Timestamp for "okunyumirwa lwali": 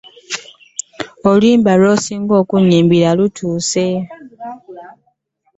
2.41-3.17